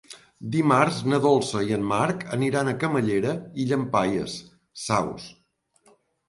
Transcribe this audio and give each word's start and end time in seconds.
Dimarts 0.53 1.01
na 1.11 1.17
Dolça 1.25 1.61
i 1.67 1.75
en 1.77 1.85
Marc 1.91 2.25
aniran 2.37 2.71
a 2.71 2.73
Camallera 2.85 3.35
i 3.65 3.67
Llampaies 3.73 4.35
Saus. 4.87 5.29